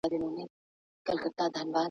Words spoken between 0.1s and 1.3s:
مني مي یو څو پاڼي پر کور